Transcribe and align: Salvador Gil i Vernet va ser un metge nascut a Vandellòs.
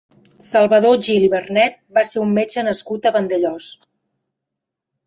Salvador 0.45 0.95
Gil 1.07 1.27
i 1.27 1.29
Vernet 1.33 1.77
va 1.99 2.05
ser 2.13 2.25
un 2.25 2.35
metge 2.41 2.65
nascut 2.71 3.07
a 3.07 3.13
Vandellòs. 3.19 3.71